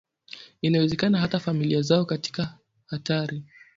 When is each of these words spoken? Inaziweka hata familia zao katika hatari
Inaziweka 0.61 1.09
hata 1.17 1.39
familia 1.39 1.81
zao 1.81 2.05
katika 2.05 2.57
hatari 2.85 3.43